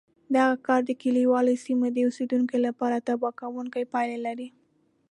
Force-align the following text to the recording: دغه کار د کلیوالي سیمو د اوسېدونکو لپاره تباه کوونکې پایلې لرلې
دغه 0.35 0.55
کار 0.67 0.81
د 0.85 0.91
کلیوالي 1.03 1.55
سیمو 1.65 1.87
د 1.91 1.97
اوسېدونکو 2.07 2.55
لپاره 2.65 3.03
تباه 3.07 3.33
کوونکې 3.41 3.89
پایلې 3.93 4.17
لرلې 4.25 4.49